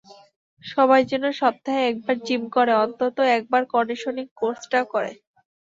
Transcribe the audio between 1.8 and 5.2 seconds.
একবার জিম করে, অন্তত একবার কন্ডিশনিং কোর্সটা করে।